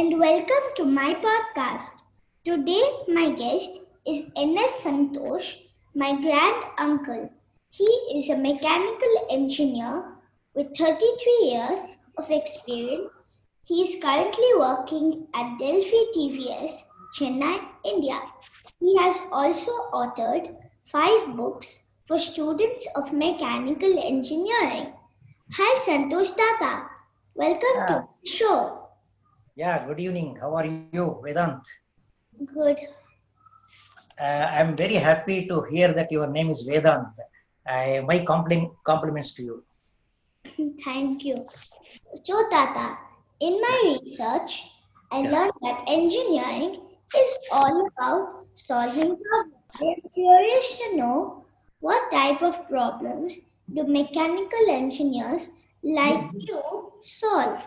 [0.00, 1.90] and welcome to my podcast.
[2.42, 4.82] Today, my guest is N.S.
[4.82, 5.56] Santosh,
[5.94, 7.30] my grand uncle.
[7.68, 7.84] He
[8.14, 10.04] is a mechanical engineer
[10.54, 11.80] with 33 years
[12.16, 13.10] of experience.
[13.64, 16.80] He is currently working at Delphi TVS,
[17.18, 18.22] Chennai, India.
[18.78, 20.56] He has also authored
[20.90, 24.94] five books for students of mechanical engineering.
[25.52, 26.86] Hi, Santosh Tata.
[27.34, 27.86] Welcome Yeah.
[27.88, 28.79] to the show.
[29.60, 30.38] Yeah, good evening.
[30.40, 31.60] How are you, Vedant?
[32.54, 32.78] Good.
[34.18, 37.12] Uh, I'm very happy to hear that your name is Vedant.
[37.66, 39.64] I, my compli- compliments to you.
[40.82, 41.44] Thank you.
[42.24, 42.96] So, Tata,
[43.40, 44.62] in my research,
[45.12, 45.30] I Yeah.
[45.34, 46.80] learned that engineering
[47.24, 49.54] is all about solving problems.
[49.82, 51.44] I'm curious to know
[51.80, 53.36] what type of problems
[53.74, 55.50] do mechanical engineers
[55.82, 56.62] like you
[57.02, 57.60] solve?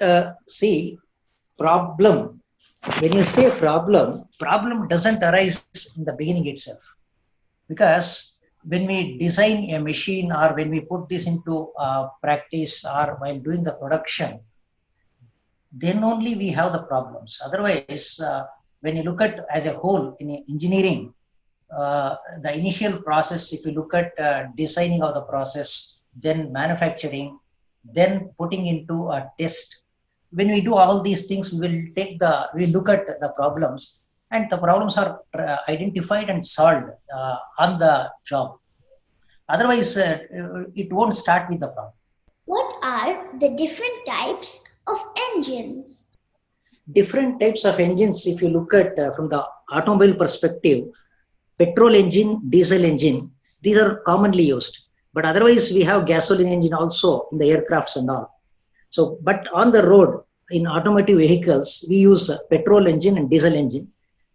[0.00, 0.98] Uh, see,
[1.58, 2.40] problem.
[3.00, 6.82] When you say problem, problem doesn't arise in the beginning itself.
[7.68, 13.16] Because when we design a machine or when we put this into uh, practice or
[13.20, 14.40] while doing the production,
[15.72, 17.40] then only we have the problems.
[17.44, 18.44] Otherwise, uh,
[18.80, 21.12] when you look at as a whole in engineering,
[21.74, 27.38] uh, the initial process, if you look at uh, designing of the process, then manufacturing,
[27.82, 29.82] then putting into a test.
[30.38, 34.00] When we do all these things, we will take the we look at the problems,
[34.30, 38.58] and the problems are uh, identified and solved uh, on the job.
[39.48, 40.18] Otherwise, uh,
[40.74, 41.94] it won't start with the problem.
[42.46, 46.04] What are the different types of engines?
[46.92, 50.84] different types of engines if you look at uh, from the automobile perspective
[51.58, 53.30] petrol engine diesel engine
[53.62, 54.80] these are commonly used
[55.14, 58.38] but otherwise we have gasoline engine also in the aircrafts and all
[58.90, 63.86] so but on the road in automotive vehicles we use petrol engine and diesel engine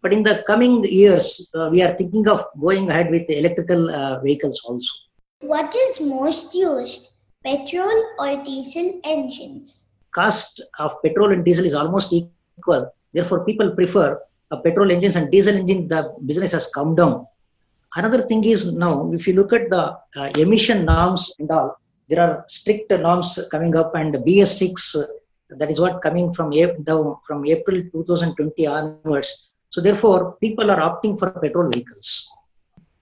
[0.02, 4.20] but in the coming years uh, we are thinking of going ahead with electrical uh,
[4.20, 4.92] vehicles also
[5.40, 7.04] What is most used,
[7.44, 9.86] petrol or diesel engines?
[10.12, 12.92] cost of petrol and diesel is almost equal.
[13.12, 15.88] Therefore, people prefer a petrol engines and diesel engine.
[15.88, 17.26] The business has come down.
[17.96, 22.20] Another thing is now, if you look at the uh, emission norms and all, there
[22.20, 25.06] are strict norms coming up, and BS6 uh,
[25.58, 29.54] that is what coming from Ap- the, from April 2020 onwards.
[29.70, 32.30] So therefore, people are opting for petrol vehicles.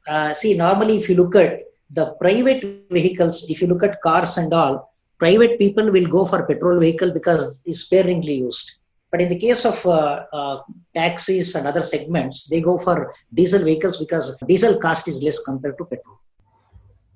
[0.06, 4.37] Uh, see, normally, if you look at the private vehicles, if you look at cars
[4.38, 8.78] and all, private people will go for petrol vehicle because it's sparingly used.
[9.10, 10.58] But in the case of uh, uh,
[10.94, 15.78] taxis and other segments, they go for diesel vehicles because diesel cost is less compared
[15.78, 16.19] to petrol.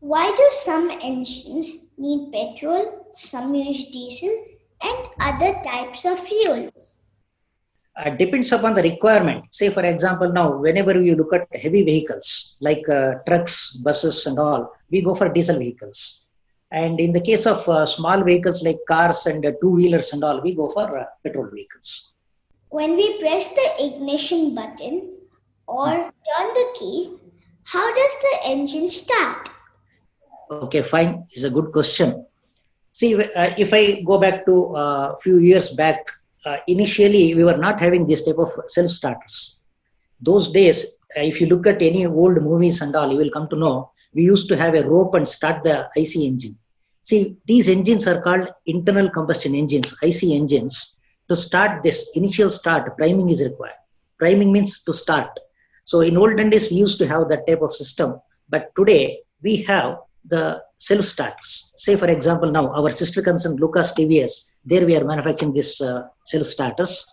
[0.01, 4.45] Why do some engines need petrol, some use diesel,
[4.83, 6.99] and other types of fuels?
[7.95, 9.45] Uh, depends upon the requirement.
[9.51, 14.39] Say, for example, now whenever you look at heavy vehicles like uh, trucks, buses, and
[14.39, 16.25] all, we go for diesel vehicles.
[16.71, 20.25] And in the case of uh, small vehicles like cars and uh, two wheelers and
[20.25, 22.15] all, we go for uh, petrol vehicles.
[22.71, 25.19] When we press the ignition button
[25.67, 27.17] or turn the key,
[27.65, 29.51] how does the engine start?
[30.51, 31.27] Okay, fine.
[31.31, 32.25] It's a good question.
[32.93, 36.07] See, uh, if I go back to a few years back,
[36.45, 39.61] uh, initially we were not having this type of self starters.
[40.21, 43.49] Those days, uh, if you look at any old movies and all, you will come
[43.49, 46.59] to know we used to have a rope and start the IC engine.
[47.03, 50.99] See, these engines are called internal combustion engines, IC engines.
[51.29, 53.75] To start this initial start, priming is required.
[54.19, 55.41] Priming means to start.
[55.85, 59.57] So in olden days, we used to have that type of system, but today we
[59.63, 61.73] have the self starters.
[61.77, 66.09] Say, for example, now our sister concern Lucas TVS, there we are manufacturing this uh,
[66.27, 67.07] self starters.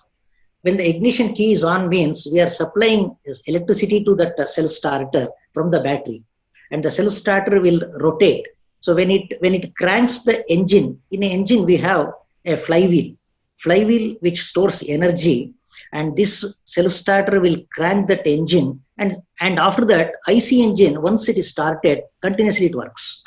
[0.61, 3.15] When the ignition key is on, means we are supplying
[3.47, 6.23] electricity to that uh, self starter from the battery,
[6.71, 8.47] and the self starter will rotate.
[8.81, 12.13] So when it when it cranks the engine, in an engine we have
[12.45, 13.15] a flywheel,
[13.57, 15.53] flywheel which stores energy,
[15.91, 18.81] and this self starter will crank that engine.
[18.97, 23.23] And and after that ic engine once it is started continuously it works.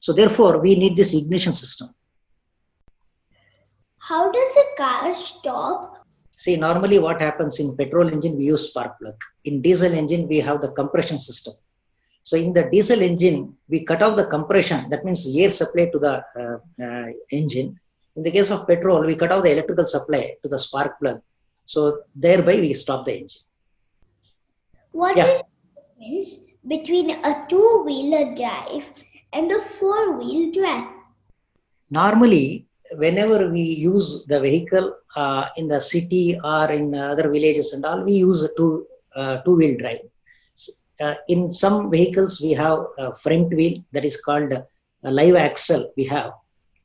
[0.00, 1.94] So therefore we need this ignition system.
[3.98, 6.02] How does a car stop?
[6.42, 9.18] see normally what happens in petrol engine we use spark plug.
[9.48, 11.54] In diesel engine we have the compression system.
[12.28, 14.80] So in the diesel engine we cut off the compression.
[14.90, 17.68] That means air supply to the uh, uh, engine.
[18.16, 21.20] In the case of petrol we cut off the electrical supply to the spark plug
[21.72, 21.80] so
[22.26, 23.44] thereby we stop the engine
[25.00, 25.28] What Yeah.
[25.34, 26.30] is the difference
[26.72, 28.86] between a two-wheeler drive
[29.36, 30.88] and a four-wheel drive?
[32.00, 32.46] normally
[33.02, 34.86] whenever we use the vehicle
[35.16, 38.86] uh, in the city or in other villages and all, we use a two
[39.16, 40.00] uh, two wheel drive.
[41.00, 45.82] Uh, in some vehicles, we have a front wheel that is called a live axle.
[45.96, 46.32] We have,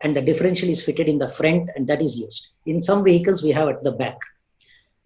[0.01, 2.49] and the differential is fitted in the front, and that is used.
[2.65, 4.17] In some vehicles, we have at the back.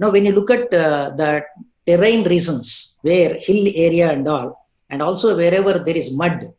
[0.01, 1.43] Now, when you look at uh, the
[1.87, 4.47] terrain reasons, where hill area and all,
[4.89, 6.51] and also wherever there is mud,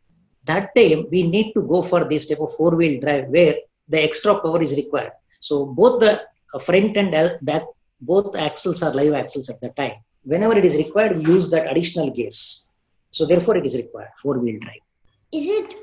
[0.44, 3.56] that time we need to go for this type of four wheel drive where
[3.88, 5.12] the extra power is required.
[5.40, 6.22] So both the
[6.60, 7.10] front and
[7.42, 7.64] back,
[8.00, 9.96] both axles are live axles at the time.
[10.22, 12.68] Whenever it is required, we use that additional gears.
[13.10, 14.84] So therefore, it is required four wheel drive.
[15.32, 15.74] Is it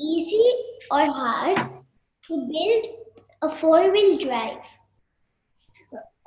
[0.00, 0.46] easy
[0.90, 1.56] or hard
[2.28, 2.84] to build
[3.42, 4.58] a four wheel drive?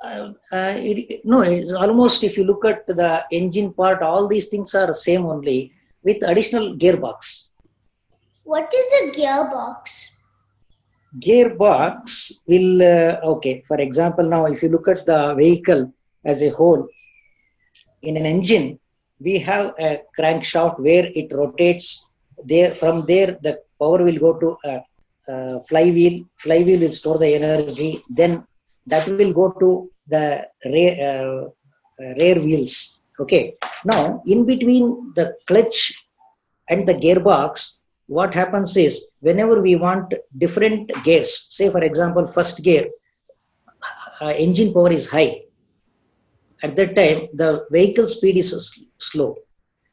[0.02, 4.48] Uh, uh, it, no, it's almost if you look at the engine part, all these
[4.48, 7.48] things are same only with additional gearbox.
[8.44, 10.10] What is a gearbox?
[11.18, 15.92] gearbox will uh, okay for example now if you look at the vehicle
[16.24, 16.86] as a whole
[18.02, 18.78] in an engine
[19.18, 22.06] we have a crankshaft where it rotates
[22.44, 24.80] there from there the power will go to a,
[25.32, 28.46] a flywheel flywheel will store the energy then
[28.86, 31.48] that will go to the rear, uh,
[32.20, 33.54] rear wheels okay
[33.84, 36.06] now in between the clutch
[36.68, 37.80] and the gearbox
[38.16, 42.88] what happens is whenever we want different gears, say for example, first gear,
[44.20, 45.42] uh, engine power is high.
[46.62, 48.50] At that time, the vehicle speed is
[48.98, 49.36] slow.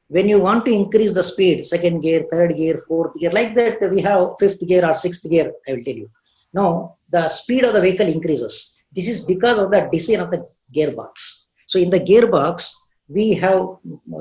[0.07, 3.75] When you want to increase the speed, second gear, third gear, fourth gear, like that,
[3.93, 6.09] we have fifth gear or sixth gear, I will tell you.
[6.51, 8.76] Now, the speed of the vehicle increases.
[8.95, 11.45] This is because of the design of the gearbox.
[11.67, 12.73] So, in the gearbox,
[13.07, 13.77] we have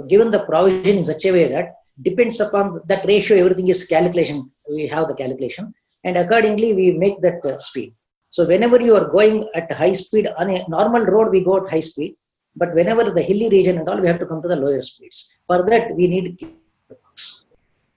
[0.09, 4.51] given the provision in such a way that depends upon that ratio everything is calculation
[4.77, 5.73] we have the calculation
[6.05, 7.93] and accordingly we make that uh, speed
[8.31, 11.71] so whenever you are going at high speed on a normal road we go at
[11.71, 12.15] high speed
[12.55, 15.19] but whenever the hilly region and all we have to come to the lower speeds
[15.47, 17.43] for that we need gearbox.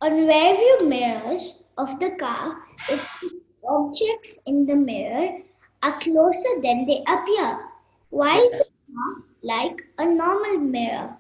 [0.01, 1.45] on rear view mirrors
[1.77, 2.55] of the car
[2.89, 3.03] if
[3.77, 5.27] objects in the mirror
[5.81, 7.59] are closer than they appear.
[8.09, 11.15] Why is it not like a normal mirror?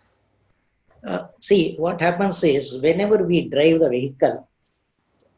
[1.05, 4.47] Uh, see, what happens is whenever we drive the vehicle,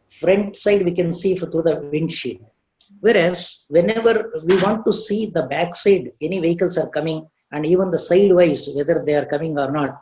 [0.09, 2.45] front side we can see through the windshield.
[2.99, 7.91] Whereas whenever we want to see the back side, any vehicles are coming and even
[7.91, 10.01] the sidewise, whether they are coming or not,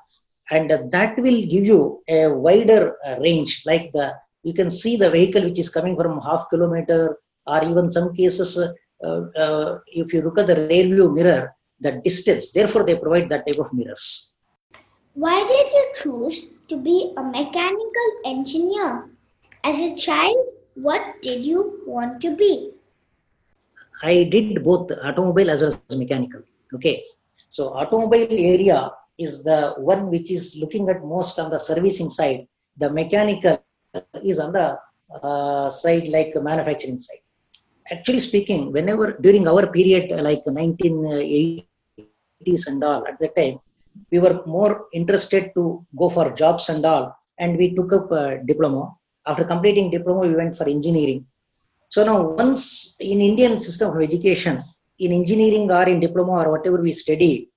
[0.51, 4.13] and that will give you a wider uh, range like the
[4.43, 8.57] you can see the vehicle which is coming from half kilometer or even some cases
[8.57, 8.71] uh,
[10.01, 13.59] if you look at the rear view mirror the distance therefore they provide that type
[13.65, 14.29] of mirrors
[15.13, 19.09] why did you choose to be a mechanical engineer?
[19.63, 20.37] As a child,
[20.75, 22.71] what did you want to be?
[24.01, 26.41] I did both automobile as well as mechanical.
[26.73, 27.03] Okay.
[27.49, 32.47] So automobile area is the one which is looking at most on the servicing side.
[32.77, 33.61] The mechanical
[34.23, 34.77] is on the
[35.21, 37.25] uh, side like manufacturing side.
[37.91, 41.65] Actually speaking, whenever during our period uh, like 1980s
[42.67, 43.59] and all at the time,
[44.11, 48.39] we were more interested to go for jobs and all and we took up a
[48.45, 48.93] diploma.
[49.25, 51.25] After completing diploma we went for engineering.
[51.89, 54.61] So now once in indian system of education
[54.99, 57.49] in engineering or in diploma or whatever we study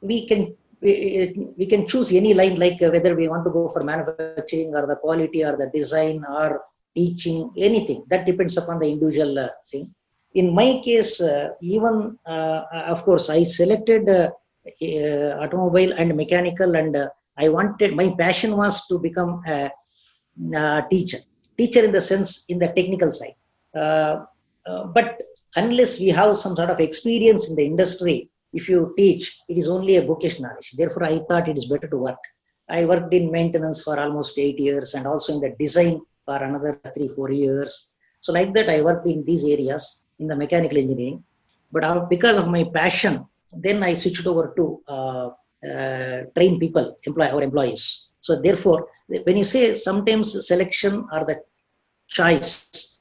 [0.00, 0.92] we can we,
[1.22, 4.74] uh, we can choose any line like uh, whether we want to go for manufacturing
[4.74, 6.60] or the quality or the design or
[6.94, 8.04] teaching anything.
[8.08, 9.94] That depends upon the individual uh, thing.
[10.34, 12.62] In my case uh, even uh,
[12.94, 14.30] of course i selected uh,
[14.82, 19.70] uh, automobile and mechanical and uh, i wanted my passion was to become a,
[20.56, 21.18] a, teacher.
[21.56, 23.36] Teacher in the sense in the technical side.
[23.74, 24.24] Uh,
[24.96, 25.22] but
[25.54, 29.68] unless we have some sort of experience in the industry if you teach it is
[29.68, 30.72] only a bookish knowledge.
[30.72, 32.22] Therefore i thought it is better to work.
[32.68, 36.72] I worked in maintenance for almost eight years and also in the design for another
[36.94, 39.84] three four years so like that i worked in these areas
[40.20, 41.22] in the mechanical engineering
[41.72, 43.14] but because of my passion
[43.56, 45.28] then I switched over to uh,
[45.66, 48.08] uh, train people, employ our employees.
[48.20, 51.42] So therefore, when you say sometimes selection or the
[52.08, 52.98] choice,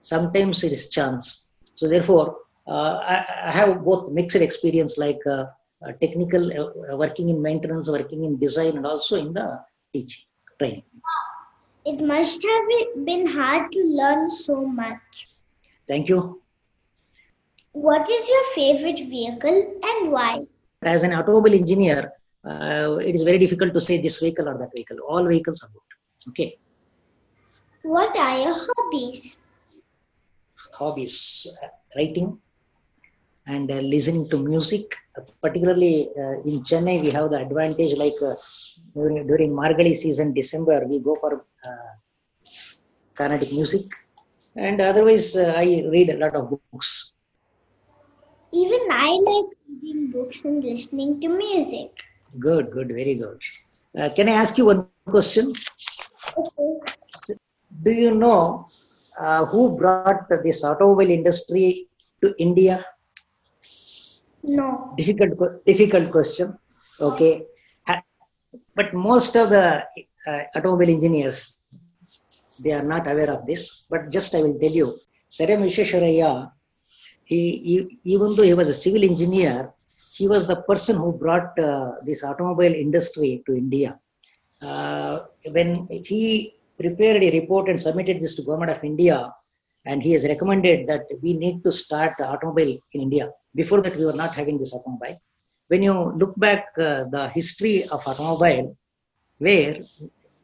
[0.00, 1.48] sometimes it is chance.
[1.74, 5.46] So therefore, uh, I, I, have both mixed experience like uh,
[5.86, 9.60] uh, technical uh, working in maintenance, working in design, and also in the
[9.92, 10.24] teaching
[10.58, 10.82] training.
[11.86, 15.28] It must have been hard to learn so much.
[15.88, 16.42] Thank you.
[17.72, 19.58] What is your favorite vehicle
[19.90, 20.44] and why?
[20.82, 22.12] As an automobile engineer,
[22.44, 24.98] uh, it is very difficult to say this vehicle or that vehicle.
[25.08, 26.30] All vehicles are good.
[26.30, 26.58] Okay.
[27.82, 29.36] What are your hobbies?
[30.78, 32.38] hobbies uh, writing
[33.46, 34.96] and uh, listening to music
[35.44, 38.34] particularly uh, in chennai we have the advantage like uh,
[38.94, 41.90] during, during margali season december we go for uh,
[43.18, 43.84] carnatic music.
[44.64, 47.12] And otherwise uh, i read a lot of books.
[48.52, 51.90] Even I like reading books and listening to music.
[52.46, 53.40] good good very good.
[53.98, 54.80] Uh, can i ask you one
[55.16, 55.52] question?
[56.42, 56.70] Okay.
[57.84, 58.66] do you know
[59.24, 61.66] uh, who brought this automobile industry
[62.22, 62.76] to india?
[64.58, 64.94] No.
[64.98, 66.48] difficult difficult question.
[67.10, 67.34] Okay
[68.74, 69.66] but most of the
[70.28, 71.58] uh, automobile engineers
[72.64, 74.88] they are not aware of this but just i will tell you.
[75.28, 75.62] Sir M.
[75.62, 76.50] Visvesvaraya
[77.24, 79.72] he, he even though he was a civil engineer
[80.18, 83.98] he was the person who brought uh, this automobile industry to india.
[84.62, 85.14] Uh,
[85.56, 89.18] when he prepared a report and submitted this to government of india
[89.84, 93.26] and he has recommended that we need to start the automobile in india.
[93.54, 95.18] Before that we were not having this automobile
[95.68, 98.76] when you look back uh, the history of automobile
[99.38, 99.80] where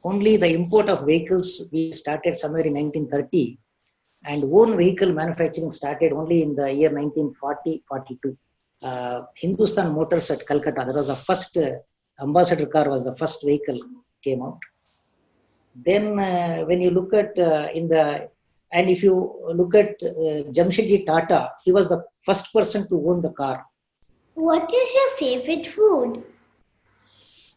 [0.05, 3.59] only the import of vehicles we started somewhere in 1930
[4.25, 8.37] and own vehicle manufacturing started only in the year 1940-42
[8.85, 11.71] uh, hindustan motors at calcutta that was the first uh,
[12.21, 13.79] ambassador car was the first vehicle
[14.23, 14.59] came out.
[15.75, 18.29] Then uh, when you look at uh, in the
[18.73, 19.15] and if you
[19.55, 23.65] look at uh, jamshedji tata he was the first person to own the car
[24.35, 26.23] What is your favorite food?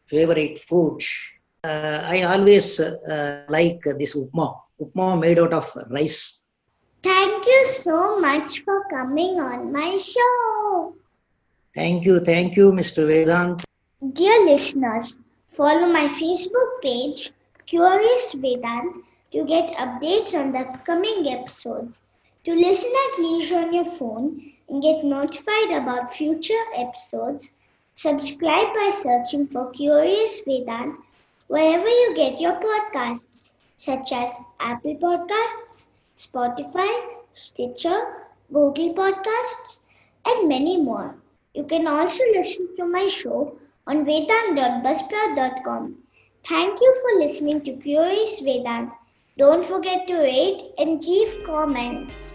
[0.08, 1.02] favorite food
[1.64, 4.48] uh, i always uh, like this upma
[4.84, 6.42] upma made out of rice
[7.02, 10.94] Thank you so much for coming on my show.
[11.74, 13.64] thank you thank you mr vedant
[14.14, 15.18] Dear listeners,
[15.58, 17.32] follow my Facebook page,
[17.66, 19.02] Curious Vedant,
[19.32, 21.96] to get updates on the upcoming episodes.
[22.46, 27.52] To listen at leisure on your phone and get notified about future episodes,
[27.96, 30.96] subscribe by searching for Curious Vedant
[31.48, 33.50] wherever you get your podcasts,
[33.80, 35.88] such as Apple Podcasts,
[36.20, 39.80] Spotify, Stitcher, Google Podcasts,
[40.26, 41.16] and many more.
[41.56, 45.96] You can also listen to my show on vedant.buzzsprout.com.
[46.44, 48.92] Thank you for listening to Curious Vedant.
[49.36, 52.35] Don't forget to rate and leave comments.